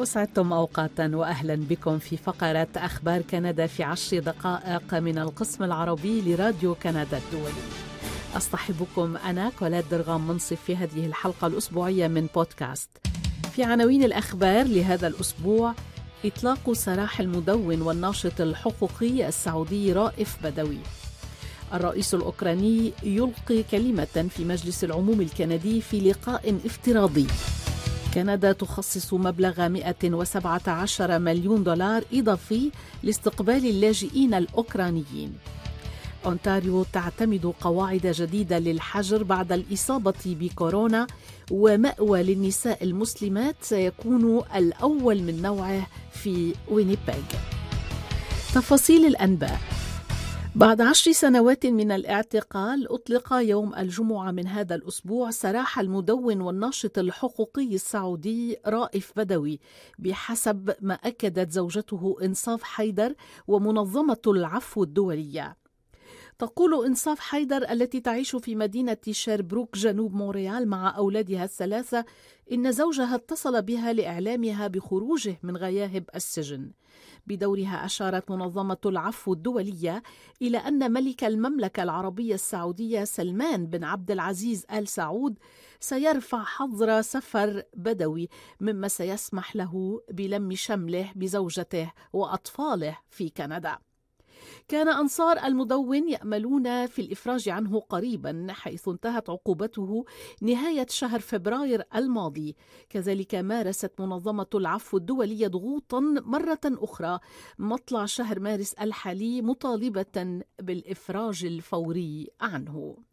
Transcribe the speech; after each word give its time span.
وسعدتم 0.00 0.52
أوقاتا 0.52 1.10
وأهلا 1.14 1.54
بكم 1.54 1.98
في 1.98 2.16
فقرة 2.16 2.68
أخبار 2.76 3.22
كندا 3.22 3.66
في 3.66 3.82
عشر 3.82 4.18
دقائق 4.18 4.94
من 4.94 5.18
القسم 5.18 5.64
العربي 5.64 6.20
لراديو 6.20 6.74
كندا 6.74 7.18
الدولي. 7.18 7.62
أصطحبكم 8.36 9.16
أنا 9.16 9.52
كولاد 9.58 9.84
درغام 9.90 10.28
منصف 10.28 10.62
في 10.66 10.76
هذه 10.76 11.06
الحلقة 11.06 11.46
الأسبوعية 11.46 12.08
من 12.08 12.26
بودكاست. 12.34 12.90
في 13.52 13.64
عناوين 13.64 14.04
الأخبار 14.04 14.66
لهذا 14.66 15.06
الأسبوع 15.06 15.74
إطلاق 16.24 16.72
سراح 16.72 17.20
المدون 17.20 17.82
والناشط 17.82 18.40
الحقوقي 18.40 19.28
السعودي 19.28 19.92
رائف 19.92 20.36
بدوي. 20.44 20.78
الرئيس 21.74 22.14
الأوكراني 22.14 22.92
يلقي 23.02 23.62
كلمة 23.62 24.28
في 24.36 24.44
مجلس 24.44 24.84
العموم 24.84 25.20
الكندي 25.20 25.80
في 25.80 26.00
لقاء 26.00 26.60
افتراضي. 26.66 27.26
كندا 28.14 28.52
تخصص 28.52 29.14
مبلغ 29.14 29.68
117 29.68 31.18
مليون 31.18 31.62
دولار 31.64 32.04
إضافي 32.12 32.70
لاستقبال 33.02 33.66
اللاجئين 33.66 34.34
الأوكرانيين. 34.34 35.32
أونتاريو 36.26 36.86
تعتمد 36.92 37.52
قواعد 37.60 38.06
جديدة 38.06 38.58
للحجر 38.58 39.22
بعد 39.22 39.52
الإصابة 39.52 40.14
بكورونا 40.26 41.06
ومأوى 41.50 42.22
للنساء 42.22 42.84
المسلمات 42.84 43.56
سيكون 43.62 44.42
الأول 44.56 45.22
من 45.22 45.42
نوعه 45.42 45.86
في 46.12 46.54
وينيبيغ. 46.70 47.22
تفاصيل 48.54 49.06
الأنباء. 49.06 49.60
بعد 50.54 50.80
عشر 50.80 51.12
سنوات 51.12 51.66
من 51.66 51.92
الاعتقال 51.92 52.92
أطلق 52.92 53.32
يوم 53.32 53.74
الجمعة 53.74 54.30
من 54.30 54.46
هذا 54.46 54.74
الأسبوع 54.74 55.30
سراح 55.30 55.78
المدون 55.78 56.40
والناشط 56.40 56.98
الحقوقي 56.98 57.74
السعودي 57.74 58.56
رائف 58.66 59.12
بدوي 59.16 59.60
بحسب 59.98 60.74
ما 60.80 60.94
أكدت 60.94 61.52
زوجته 61.52 62.16
إنصاف 62.22 62.62
حيدر 62.62 63.14
ومنظمة 63.48 64.22
العفو 64.26 64.82
الدولية. 64.82 65.56
تقول 66.38 66.86
إنصاف 66.86 67.20
حيدر 67.20 67.70
التي 67.70 68.00
تعيش 68.00 68.36
في 68.36 68.54
مدينة 68.54 68.96
شيربروك 69.10 69.76
جنوب 69.76 70.14
مونريال 70.14 70.68
مع 70.68 70.96
أولادها 70.96 71.44
الثلاثة 71.44 72.04
إن 72.52 72.72
زوجها 72.72 73.14
اتصل 73.14 73.62
بها 73.62 73.92
لإعلامها 73.92 74.68
بخروجه 74.68 75.38
من 75.42 75.56
غياهب 75.56 76.04
السجن. 76.14 76.70
بدورها 77.26 77.84
أشارت 77.84 78.30
منظمة 78.30 78.78
العفو 78.86 79.32
الدولية 79.32 80.02
إلى 80.42 80.58
أن 80.58 80.92
ملك 80.92 81.24
المملكة 81.24 81.82
العربية 81.82 82.34
السعودية 82.34 83.04
سلمان 83.04 83.66
بن 83.66 83.84
عبد 83.84 84.10
العزيز 84.10 84.66
آل 84.72 84.88
سعود 84.88 85.38
سيرفع 85.80 86.42
حظر 86.44 87.02
سفر 87.02 87.62
بدوي 87.76 88.28
مما 88.60 88.88
سيسمح 88.88 89.56
له 89.56 90.02
بلم 90.10 90.54
شمله 90.54 91.12
بزوجته 91.16 91.92
وأطفاله 92.12 92.98
في 93.10 93.28
كندا. 93.28 93.78
كان 94.68 94.88
أنصار 94.88 95.38
المدون 95.44 96.08
يأملون 96.08 96.86
في 96.86 97.02
الإفراج 97.02 97.48
عنه 97.48 97.80
قريبا 97.80 98.46
حيث 98.50 98.88
انتهت 98.88 99.30
عقوبته 99.30 100.04
نهاية 100.42 100.86
شهر 100.90 101.20
فبراير 101.20 101.82
الماضي. 101.94 102.56
كذلك 102.90 103.34
مارست 103.34 103.92
منظمة 104.00 104.46
العفو 104.54 104.96
الدولية 104.96 105.48
ضغوطا 105.48 106.00
مرة 106.00 106.60
أخرى 106.64 107.18
مطلع 107.58 108.06
شهر 108.06 108.40
مارس 108.40 108.72
الحالي 108.72 109.42
مطالبة 109.42 110.42
بالإفراج 110.60 111.44
الفوري 111.44 112.28
عنه. 112.40 113.09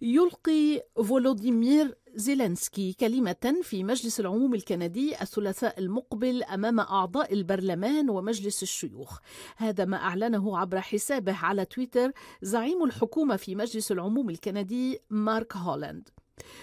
يلقي 0.00 0.82
فولوديمير 0.96 1.98
زيلينسكي 2.14 2.92
كلمة 2.92 3.60
في 3.62 3.84
مجلس 3.84 4.20
العموم 4.20 4.54
الكندي 4.54 5.22
الثلاثاء 5.22 5.78
المقبل 5.78 6.42
أمام 6.42 6.80
أعضاء 6.80 7.32
البرلمان 7.32 8.10
ومجلس 8.10 8.62
الشيوخ. 8.62 9.18
هذا 9.56 9.84
ما 9.84 9.96
أعلنه 9.96 10.58
عبر 10.58 10.80
حسابه 10.80 11.36
على 11.36 11.64
تويتر 11.64 12.12
زعيم 12.42 12.84
الحكومة 12.84 13.36
في 13.36 13.54
مجلس 13.54 13.92
العموم 13.92 14.30
الكندي 14.30 14.98
مارك 15.10 15.56
هولاند. 15.56 16.08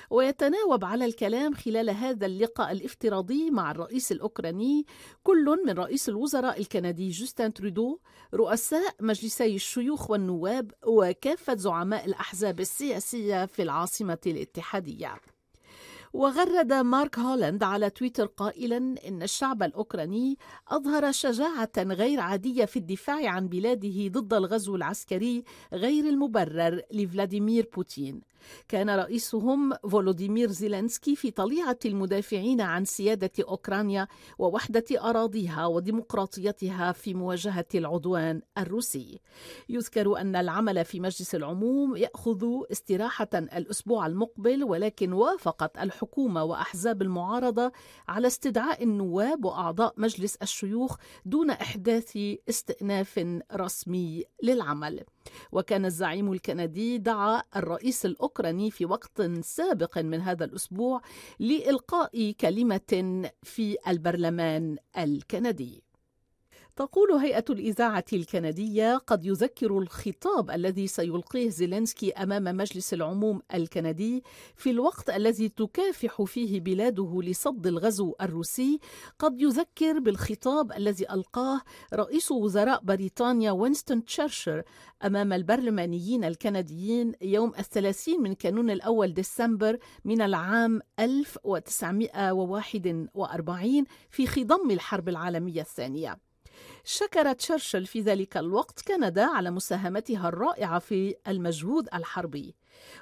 ويتناوب 0.09 0.85
على 0.85 1.05
الكلام 1.05 1.53
خلال 1.53 1.89
هذا 1.89 2.25
اللقاء 2.25 2.71
الافتراضي 2.71 3.51
مع 3.51 3.71
الرئيس 3.71 4.11
الأوكراني 4.11 4.85
كل 5.23 5.57
من 5.65 5.73
رئيس 5.73 6.09
الوزراء 6.09 6.59
الكندي 6.59 7.09
جوستن 7.09 7.53
ترودو 7.53 7.99
رؤساء 8.33 8.95
مجلسي 8.99 9.55
الشيوخ 9.55 10.09
والنواب 10.11 10.71
وكافة 10.85 11.55
زعماء 11.55 12.05
الأحزاب 12.05 12.59
السياسية 12.59 13.45
في 13.45 13.61
العاصمة 13.61 14.17
الاتحادية. 14.27 15.15
وغرد 16.13 16.73
مارك 16.73 17.19
هولاند 17.19 17.63
على 17.63 17.89
تويتر 17.89 18.25
قائلا 18.25 18.77
إن 18.77 19.23
الشعب 19.23 19.63
الأوكراني 19.63 20.37
أظهر 20.67 21.11
شجاعة 21.11 21.71
غير 21.77 22.19
عادية 22.19 22.65
في 22.65 22.79
الدفاع 22.79 23.29
عن 23.29 23.47
بلاده 23.47 24.07
ضد 24.07 24.33
الغزو 24.33 24.75
العسكري 24.75 25.43
غير 25.73 26.09
المبرر 26.09 26.81
لفلاديمير 26.91 27.69
بوتين. 27.75 28.21
كان 28.67 28.89
رئيسهم 28.89 29.73
فولوديمير 29.73 30.51
زيلينسكي 30.51 31.15
في 31.15 31.31
طليعة 31.31 31.79
المدافعين 31.85 32.61
عن 32.61 32.85
سيادة 32.85 33.31
أوكرانيا 33.39 34.07
ووحدة 34.39 34.85
أراضيها 35.09 35.65
وديمقراطيتها 35.65 36.91
في 36.91 37.13
مواجهة 37.13 37.65
العدوان 37.75 38.41
الروسي. 38.57 39.19
يذكر 39.69 40.21
أن 40.21 40.35
العمل 40.35 40.85
في 40.85 40.99
مجلس 40.99 41.35
العموم 41.35 41.95
يأخذ 41.95 42.45
استراحة 42.71 43.29
الأسبوع 43.33 44.07
المقبل 44.07 44.63
ولكن 44.63 45.13
وافقت 45.13 45.77
الحكومة 45.77 46.43
وأحزاب 46.43 47.01
المعارضة 47.01 47.71
على 48.07 48.27
استدعاء 48.27 48.83
النواب 48.83 49.45
وأعضاء 49.45 49.93
مجلس 49.97 50.35
الشيوخ 50.35 50.97
دون 51.25 51.49
إحداث 51.49 52.17
استئناف 52.49 53.41
رسمي 53.53 54.23
للعمل. 54.43 55.03
وكان 55.51 55.85
الزعيم 55.85 56.31
الكندي 56.31 56.97
دعا 56.97 57.43
الرئيس 57.55 58.05
الأوكراني 58.05 58.71
في 58.71 58.85
وقت 58.85 59.21
سابق 59.41 59.97
من 59.97 60.21
هذا 60.21 60.45
الأسبوع 60.45 61.01
لإلقاء 61.39 62.31
كلمة 62.31 63.29
في 63.43 63.77
البرلمان 63.87 64.77
الكندي. 64.97 65.83
تقول 66.75 67.11
هيئة 67.11 67.45
الإذاعة 67.49 68.05
الكندية 68.13 68.97
قد 68.97 69.25
يذكر 69.25 69.77
الخطاب 69.77 70.51
الذي 70.51 70.87
سيلقيه 70.87 71.49
زيلينسكي 71.49 72.11
أمام 72.11 72.57
مجلس 72.57 72.93
العموم 72.93 73.41
الكندي 73.53 74.23
في 74.55 74.69
الوقت 74.69 75.09
الذي 75.09 75.49
تكافح 75.49 76.23
فيه 76.23 76.61
بلاده 76.61 77.19
لصد 77.23 77.67
الغزو 77.67 78.15
الروسي. 78.21 78.79
قد 79.19 79.41
يذكر 79.41 79.99
بالخطاب 79.99 80.71
الذي 80.71 81.11
ألقاه 81.11 81.61
رئيس 81.93 82.31
وزراء 82.31 82.81
بريطانيا 82.83 83.51
وينستون 83.51 84.05
تشرشر 84.05 84.63
أمام 85.05 85.33
البرلمانيين 85.33 86.23
الكنديين 86.23 87.11
يوم 87.21 87.51
الثلاثين 87.59 88.21
من 88.21 88.33
كانون 88.33 88.69
الأول 88.69 89.13
ديسمبر 89.13 89.77
من 90.05 90.21
العام 90.21 90.81
1941 90.99 93.85
في 94.09 94.27
خضم 94.27 94.71
الحرب 94.71 95.09
العالمية 95.09 95.61
الثانية. 95.61 96.34
شكر 96.83 97.33
تشرشل 97.33 97.85
في 97.85 98.01
ذلك 98.01 98.37
الوقت 98.37 98.81
كندا 98.81 99.25
على 99.25 99.51
مساهمتها 99.51 100.29
الرائعة 100.29 100.79
في 100.79 101.15
المجهود 101.27 101.87
الحربي. 101.93 102.55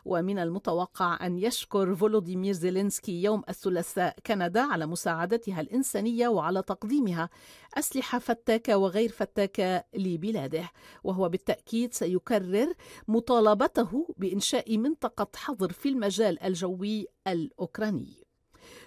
ومن 0.05 0.39
المتوقع 0.39 1.25
أن 1.25 1.39
يشكر 1.39 1.95
فولوديمير 1.95 2.53
زيلينسكي 2.53 3.23
يوم 3.23 3.43
الثلاثاء 3.49 4.15
كندا 4.25 4.61
على 4.61 4.85
مساعدتها 4.85 5.61
الإنسانية 5.61 6.27
وعلى 6.27 6.61
تقديمها 6.61 7.29
أسلحة 7.77 8.19
فتاكة 8.19 8.77
وغير 8.77 9.09
فتاكة 9.09 9.83
لبلاده. 9.93 10.69
وهو 11.03 11.29
بالتأكيد 11.29 11.93
سيكرر 11.93 12.73
مطالبته 13.07 14.15
بإنشاء 14.17 14.77
منطقة 14.77 15.27
حظر 15.35 15.71
في 15.71 15.89
المجال 15.89 16.43
الجوي 16.43 17.07
الأوكراني. 17.27 18.22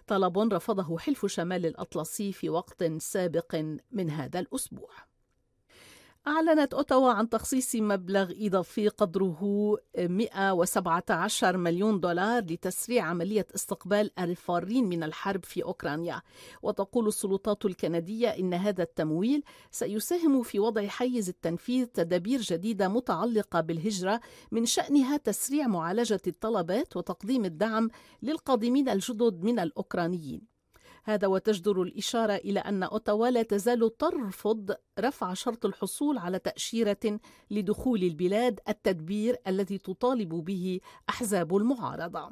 طلب 0.06 0.38
رفضه 0.38 0.99
حلف 0.99 1.26
شمال 1.26 1.67
الأطلسي 1.67 2.32
في 2.32 2.50
وقت 2.50 2.85
سابق 2.85 3.55
من 3.91 4.11
هذا 4.11 4.41
الأسبوع. 4.41 4.91
أعلنت 6.28 6.75
أوتاوا 6.75 7.12
عن 7.12 7.28
تخصيص 7.28 7.76
مبلغ 7.76 8.32
إضافي 8.40 8.88
قدره 8.88 9.40
117 9.99 11.56
مليون 11.56 12.00
دولار 12.00 12.43
لتسريع 12.44 13.05
عملية 13.05 13.46
استقبال 13.55 14.11
الفارين 14.19 14.84
من 14.84 15.02
الحرب 15.02 15.44
في 15.44 15.64
أوكرانيا. 15.64 16.23
وتقول 16.62 17.08
السلطات 17.08 17.64
الكندية 17.64 18.28
إن 18.28 18.55
هذا 18.55 18.82
التمويل 18.82 19.43
سيساهم 19.70 20.43
في 20.43 20.58
وضع 20.61 20.87
حيز 20.87 21.28
التنفيذ 21.28 21.87
تدابير 21.87 22.40
جديدة 22.40 22.88
متعلقة 22.88 23.61
بالهجرة 23.61 24.20
من 24.50 24.67
شأنها 24.67 25.17
تسريع 25.17 25.67
معالجة 25.67 26.20
الطلبات 26.26 26.96
وتقديم 26.96 27.44
الدعم 27.44 27.88
للقادمين 28.22 28.88
الجدد 28.88 29.43
من 29.43 29.58
الأوكرانيين. 29.58 30.56
هذا 31.08 31.26
وتجدر 31.26 31.82
الإشارة 31.82 32.32
إلى 32.32 32.61
أن 32.61 32.82
أوتاوا 32.82 33.29
لا 33.29 33.43
تزال 33.43 33.97
ترفض 33.97 34.75
رفع 34.99 35.35
شرط 35.35 35.67
الحصول 35.67 36.19
على 36.19 36.38
تأشيرة 36.38 37.20
لدخول 37.50 38.03
البلاد 38.03 38.61
التدبير 38.69 39.37
الذي 39.47 39.79
تطالب 39.79 40.29
به 40.29 40.81
أحزاب 41.08 41.56
المعارضة. 41.56 42.31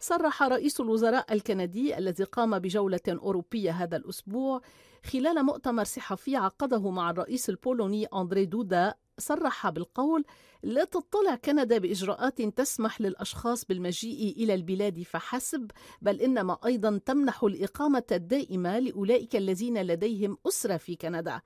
صرح 0.00 0.42
رئيس 0.42 0.80
الوزراء 0.80 1.32
الكندي 1.32 1.98
الذي 1.98 2.24
قام 2.24 2.58
بجولة 2.58 3.00
أوروبية 3.08 3.70
هذا 3.70 3.96
الأسبوع 3.96 4.60
خلال 5.04 5.42
مؤتمر 5.42 5.84
صحفي 5.84 6.36
عقده 6.36 6.90
مع 6.90 7.10
الرئيس 7.10 7.48
البولوني 7.48 8.06
أندري 8.06 8.44
دودا 8.44 8.94
صرح 9.18 9.68
بالقول 9.70 10.24
لا 10.62 10.84
تطلع 10.84 11.34
كندا 11.34 11.78
بإجراءات 11.78 12.42
تسمح 12.42 13.00
للأشخاص 13.00 13.64
بالمجيء 13.64 14.36
إلى 14.36 14.54
البلاد 14.54 15.02
فحسب 15.02 15.70
بل 16.02 16.20
إنما 16.20 16.58
أيضا 16.66 17.00
تمنح 17.06 17.44
الإقامة 17.44 18.04
الدائمة 18.12 18.78
لأولئك 18.78 19.36
الذين 19.36 19.82
لديهم 19.82 20.38
أسرة 20.48 20.76
في 20.76 20.96
كندا. 20.96 21.40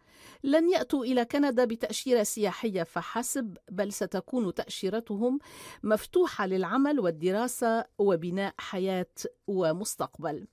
لن 0.44 0.70
يأتوا 0.70 1.04
إلى 1.04 1.24
كندا 1.24 1.64
بتأشيرة 1.64 2.22
سياحية 2.22 2.82
فحسب 2.82 3.56
بل 3.70 3.92
ستكون 3.92 4.54
تأشيرتهم 4.54 5.38
مفتوحة 5.82 6.46
للعمل 6.46 7.00
والدراسة 7.00 7.84
وبناء 7.98 8.54
حياة 8.58 9.14
ومستقبل. 9.46 10.46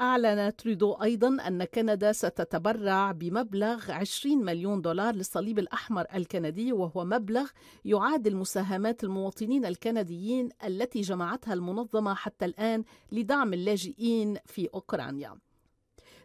أعلن 0.00 0.56
ترودو 0.56 0.92
أيضا 0.92 1.36
أن 1.46 1.64
كندا 1.64 2.12
ستتبرع 2.12 3.12
بمبلغ 3.12 3.92
20 3.92 4.44
مليون 4.44 4.80
دولار 4.82 5.14
للصليب 5.14 5.58
الأحمر 5.58 6.06
الكندي 6.14 6.72
وهو 6.72 7.04
مبلغ 7.04 7.50
يعادل 7.84 8.36
مساهمات 8.36 9.04
المواطنين 9.04 9.64
الكنديين 9.66 10.48
التي 10.64 11.00
جمعتها 11.00 11.54
المنظمة 11.54 12.14
حتى 12.14 12.44
الآن 12.44 12.84
لدعم 13.12 13.52
اللاجئين 13.52 14.38
في 14.46 14.68
أوكرانيا. 14.74 15.38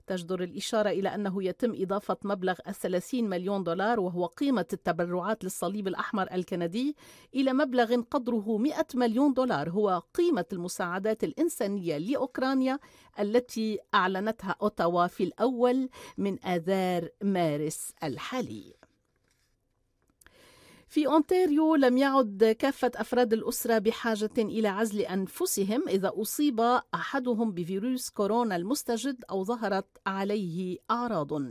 تجدر 0.07 0.43
الإشارة 0.43 0.89
إلى 0.89 1.15
أنه 1.15 1.43
يتم 1.43 1.73
إضافة 1.75 2.17
مبلغ 2.23 2.55
الثلاثين 2.67 3.29
مليون 3.29 3.63
دولار 3.63 3.99
وهو 3.99 4.25
قيمة 4.25 4.65
التبرعات 4.73 5.43
للصليب 5.43 5.87
الأحمر 5.87 6.27
الكندي 6.33 6.95
إلى 7.35 7.53
مبلغ 7.53 8.01
قدره 8.01 8.57
100 8.57 8.85
مليون 8.95 9.33
دولار 9.33 9.69
هو 9.69 10.03
قيمة 10.13 10.45
المساعدات 10.53 11.23
الإنسانية 11.23 11.97
لأوكرانيا 11.97 12.79
التي 13.19 13.79
أعلنتها 13.93 14.55
أوتاوا 14.61 15.07
في 15.07 15.23
الأول 15.23 15.89
من 16.17 16.45
آذار 16.45 17.09
مارس 17.23 17.93
الحالي. 18.03 18.80
في 20.91 21.07
أونتاريو 21.07 21.75
لم 21.75 21.97
يعد 21.97 22.55
كافة 22.59 22.91
أفراد 22.95 23.33
الأسرة 23.33 23.77
بحاجة 23.77 24.29
إلى 24.37 24.67
عزل 24.67 24.99
أنفسهم 24.99 25.83
إذا 25.89 26.11
أصيب 26.15 26.79
أحدهم 26.93 27.51
بفيروس 27.51 28.09
كورونا 28.09 28.55
المستجد 28.55 29.23
أو 29.29 29.43
ظهرت 29.43 29.87
عليه 30.07 30.77
أعراض. 30.91 31.41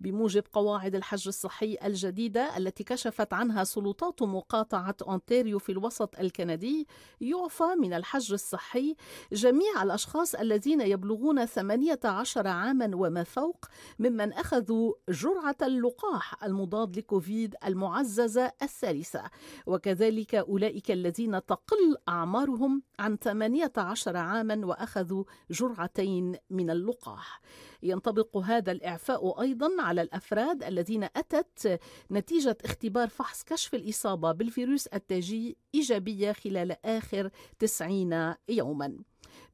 بموجب 0.00 0.42
قواعد 0.52 0.94
الحجر 0.94 1.28
الصحي 1.28 1.76
الجديدة 1.84 2.56
التي 2.56 2.84
كشفت 2.84 3.32
عنها 3.32 3.64
سلطات 3.64 4.22
مقاطعة 4.22 4.96
أونتاريو 5.02 5.58
في 5.58 5.72
الوسط 5.72 6.18
الكندي 6.18 6.86
يعفى 7.20 7.74
من 7.80 7.94
الحجر 7.94 8.34
الصحي 8.34 8.96
جميع 9.32 9.82
الأشخاص 9.82 10.34
الذين 10.34 10.80
يبلغون 10.80 11.46
18 11.46 12.46
عاما 12.46 12.90
وما 12.94 13.24
فوق 13.24 13.66
ممن 13.98 14.32
أخذوا 14.32 14.92
جرعة 15.08 15.56
اللقاح 15.62 16.44
المضاد 16.44 16.98
لكوفيد 16.98 17.54
المعززة 17.66 18.52
الثالثة 18.76 19.30
وكذلك 19.66 20.34
أولئك 20.34 20.90
الذين 20.90 21.46
تقل 21.46 21.96
أعمارهم 22.08 22.82
عن 22.98 23.16
18 23.16 24.16
عاما 24.16 24.66
وأخذوا 24.66 25.24
جرعتين 25.50 26.36
من 26.50 26.70
اللقاح. 26.70 27.40
ينطبق 27.82 28.36
هذا 28.36 28.72
الإعفاء 28.72 29.40
أيضا 29.40 29.68
على 29.78 30.02
الأفراد 30.02 30.62
الذين 30.62 31.04
أتت 31.04 31.80
نتيجة 32.10 32.58
اختبار 32.64 33.08
فحص 33.08 33.44
كشف 33.44 33.74
الإصابة 33.74 34.32
بالفيروس 34.32 34.86
التاجي 34.86 35.56
إيجابية 35.74 36.32
خلال 36.32 36.86
آخر 36.86 37.30
90 37.58 38.34
يوماً. 38.48 38.98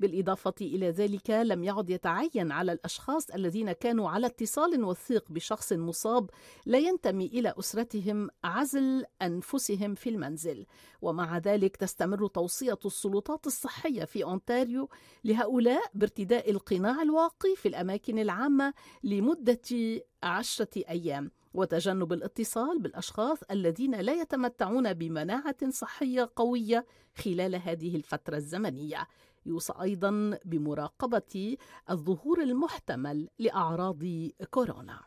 بالإضافة 0.02 0.54
إلى 0.60 0.90
ذلك 0.90 1.30
لم 1.30 1.64
يعد 1.64 1.90
يتعين 1.90 2.52
على 2.52 2.72
الأشخاص 2.72 3.30
الذين 3.30 3.72
كانوا 3.72 4.10
على 4.10 4.26
اتصال 4.26 4.84
وثيق 4.84 5.32
بشخص 5.32 5.72
مصاب 5.72 6.30
لا 6.66 6.78
ينتمي 6.78 7.26
إلى 7.26 7.54
أسرتهم 7.58 8.28
عزل 8.44 9.04
أنفسهم 9.22 9.94
في 9.94 10.10
المنزل. 10.10 10.66
ومع 11.02 11.38
ذلك 11.38 11.76
تستمر 11.76 12.26
توصية 12.26 12.78
السلطات 12.84 13.46
الصحية 13.46 14.04
في 14.04 14.24
أونتاريو 14.24 14.88
لهؤلاء 15.24 15.82
بارتداء 15.94 16.50
القناع 16.50 17.02
الواقي 17.02 17.56
في 17.56 17.68
الأماكن 17.68 18.18
العامة 18.18 18.74
لمدة 19.02 19.58
عشرة 20.22 20.82
أيام. 20.88 21.30
وتجنب 21.54 22.12
الاتصال 22.12 22.78
بالأشخاص 22.78 23.38
الذين 23.50 24.00
لا 24.00 24.12
يتمتعون 24.12 24.92
بمناعة 24.92 25.70
صحية 25.70 26.30
قوية 26.36 26.86
خلال 27.14 27.56
هذه 27.56 27.96
الفترة 27.96 28.36
الزمنية. 28.36 29.08
يوصى 29.46 29.72
أيضا 29.82 30.38
بمراقبة 30.44 31.56
الظهور 31.90 32.42
المحتمل 32.42 33.28
لأعراض 33.38 34.02
كورونا. 34.50 35.00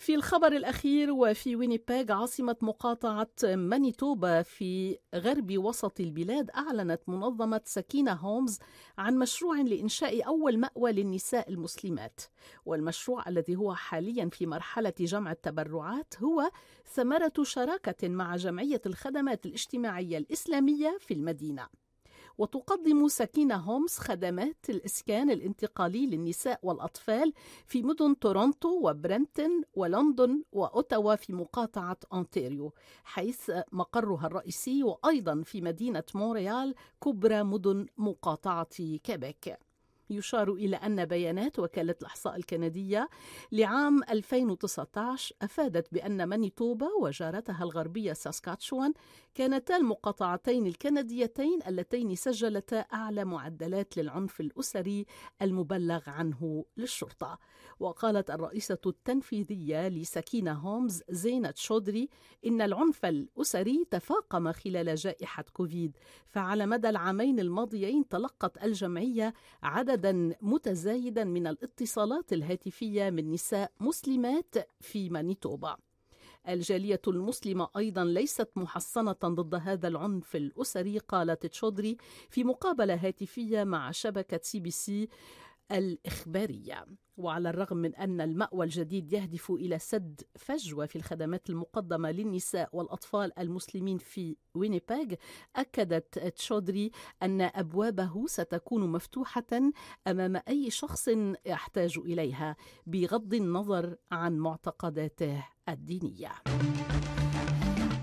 في 0.00 0.14
الخبر 0.14 0.52
الأخير 0.52 1.10
وفي 1.10 1.56
وينيبيغ 1.56 2.12
عاصمة 2.12 2.56
مقاطعة 2.62 3.28
مانيتوبا 3.44 4.42
في 4.42 4.98
غرب 5.14 5.58
وسط 5.58 6.00
البلاد 6.00 6.50
أعلنت 6.50 7.00
منظمة 7.08 7.60
سكينة 7.64 8.12
هومز 8.12 8.58
عن 8.98 9.18
مشروع 9.18 9.60
لإنشاء 9.60 10.26
أول 10.26 10.58
مأوى 10.58 10.92
للنساء 10.92 11.50
المسلمات. 11.50 12.20
والمشروع 12.66 13.28
الذي 13.28 13.56
هو 13.56 13.74
حاليا 13.74 14.28
في 14.28 14.46
مرحلة 14.46 14.94
جمع 15.00 15.32
التبرعات 15.32 16.14
هو 16.22 16.50
ثمرة 16.86 17.32
شراكة 17.42 18.08
مع 18.08 18.36
جمعية 18.36 18.82
الخدمات 18.86 19.46
الاجتماعية 19.46 20.18
الإسلامية 20.18 20.96
في 21.00 21.14
المدينة. 21.14 21.66
وتقدم 22.40 23.08
سكينة 23.08 23.54
هومز 23.56 23.98
خدمات 23.98 24.70
الإسكان 24.70 25.30
الانتقالي 25.30 26.06
للنساء 26.06 26.60
والأطفال 26.62 27.32
في 27.66 27.82
مدن 27.82 28.18
تورونتو 28.18 28.88
وبرامبتون 28.88 29.62
ولندن 29.74 30.42
وأوتاوا 30.52 31.14
في 31.14 31.32
مقاطعة 31.32 31.96
أونتاريو 32.12 32.72
حيث 33.04 33.50
مقرها 33.72 34.26
الرئيسي 34.26 34.82
وأيضا 34.82 35.42
في 35.42 35.60
مدينة 35.60 36.04
مونريال 36.14 36.74
كبرى 37.04 37.42
مدن 37.42 37.86
مقاطعة 37.98 38.98
كيبيك. 39.04 39.69
يشار 40.10 40.52
إلى 40.52 40.76
أن 40.76 41.04
بيانات 41.04 41.58
وكالة 41.58 41.94
الإحصاء 42.00 42.36
الكندية 42.36 43.08
لعام 43.52 44.02
2019 44.10 45.34
أفادت 45.42 45.94
بأن 45.94 46.24
مانيتوبا 46.24 46.88
وجارتها 47.00 47.64
الغربية 47.64 48.12
ساسكاتشوان 48.12 48.92
كانتا 49.34 49.76
المقاطعتين 49.76 50.66
الكنديتين 50.66 51.58
اللتين 51.66 52.14
سجلتا 52.14 52.78
أعلى 52.80 53.24
معدلات 53.24 53.96
للعنف 53.96 54.40
الأسري 54.40 55.06
المبلغ 55.42 56.10
عنه 56.10 56.64
للشرطة. 56.76 57.38
وقالت 57.80 58.30
الرئيسة 58.30 58.78
التنفيذية 58.86 59.88
لسكينة 59.88 60.52
هومز 60.52 61.02
زينة 61.10 61.54
شودري 61.56 62.08
إن 62.46 62.62
العنف 62.62 63.04
الأسري 63.04 63.84
تفاقم 63.90 64.52
خلال 64.52 64.94
جائحة 64.94 65.44
كوفيد 65.52 65.96
فعلى 66.26 66.66
مدى 66.66 66.88
العامين 66.88 67.40
الماضيين 67.40 68.08
تلقت 68.08 68.64
الجمعية 68.64 69.34
عددا 70.00 70.36
متزايدا 70.40 71.24
من 71.24 71.46
الاتصالات 71.46 72.32
الهاتفية 72.32 73.10
من 73.10 73.30
نساء 73.30 73.72
مسلمات 73.80 74.54
في 74.80 75.10
مانيتوبا. 75.10 75.76
الجالية 76.48 77.00
المسلمة 77.08 77.68
أيضا 77.76 78.04
ليست 78.04 78.48
محصنة 78.56 79.12
ضد 79.24 79.54
هذا 79.54 79.88
العنف 79.88 80.36
الأسري 80.36 80.98
قالت 80.98 81.46
تشودري 81.46 81.96
في 82.30 82.44
مقابلة 82.44 82.94
هاتفية 82.94 83.64
مع 83.64 83.90
شبكة 83.90 84.40
CBC. 84.42 85.08
الإخبارية. 85.72 86.86
وعلى 87.16 87.50
الرغم 87.50 87.76
من 87.76 87.94
أن 87.94 88.20
المأوى 88.20 88.64
الجديد 88.64 89.12
يهدف 89.12 89.50
إلى 89.50 89.78
سد 89.78 90.20
فجوة 90.36 90.86
في 90.86 90.96
الخدمات 90.96 91.50
المقدمة 91.50 92.10
للنساء 92.10 92.68
والأطفال 92.72 93.38
المسلمين 93.38 93.98
في 93.98 94.36
وينيبيغ 94.54 95.14
أكدت 95.56 96.18
تشودري 96.18 96.90
أن 97.22 97.40
أبوابه 97.40 98.26
ستكون 98.26 98.92
مفتوحة 98.92 99.70
أمام 100.06 100.40
أي 100.48 100.70
شخص 100.70 101.08
يحتاج 101.46 101.98
إليها 101.98 102.56
بغض 102.86 103.34
النظر 103.34 103.96
عن 104.12 104.38
معتقداته 104.38 105.44
الدينية. 105.68 106.32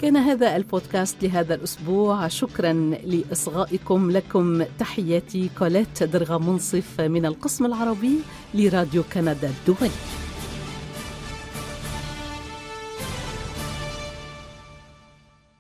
كان 0.02 0.18
هذا 0.18 0.56
البودكاست 0.56 1.24
لهذا 1.24 1.56
الأسبوع. 1.56 2.28
شكرا 2.28 2.74
لإصغائكم 3.06 4.12
لكم. 4.12 4.64
تحياتي 4.80 5.50
كوليت 5.60 6.04
درغا 6.04 6.38
منصف 6.38 7.02
من 7.02 7.26
القسم 7.26 7.66
العربي 7.66 8.20
لراديو 8.54 9.04
كندا 9.14 9.50
الدولي. 9.50 9.92